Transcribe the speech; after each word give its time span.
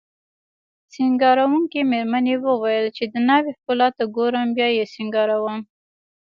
سینګاروونکې 0.93 1.81
میرمنې 1.91 2.35
وویل 2.45 2.85
چې 2.97 3.03
د 3.11 3.13
ناوې 3.27 3.51
ښکلا 3.57 3.87
ته 3.97 4.03
ګورم 4.15 4.47
بیا 4.57 4.67
یې 4.77 4.85
سینګاروم 4.93 5.59